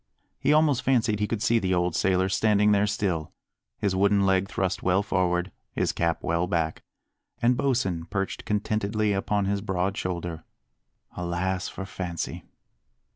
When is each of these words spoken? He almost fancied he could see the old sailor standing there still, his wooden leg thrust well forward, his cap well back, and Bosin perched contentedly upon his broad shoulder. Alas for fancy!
He 0.39 0.51
almost 0.51 0.81
fancied 0.81 1.19
he 1.19 1.27
could 1.27 1.43
see 1.43 1.59
the 1.59 1.75
old 1.75 1.95
sailor 1.95 2.27
standing 2.27 2.71
there 2.71 2.87
still, 2.87 3.31
his 3.77 3.95
wooden 3.95 4.25
leg 4.25 4.47
thrust 4.49 4.81
well 4.81 5.03
forward, 5.03 5.51
his 5.73 5.91
cap 5.91 6.23
well 6.23 6.47
back, 6.47 6.81
and 7.39 7.55
Bosin 7.55 8.05
perched 8.05 8.43
contentedly 8.43 9.13
upon 9.13 9.45
his 9.45 9.61
broad 9.61 9.95
shoulder. 9.95 10.43
Alas 11.15 11.67
for 11.69 11.85
fancy! 11.85 12.43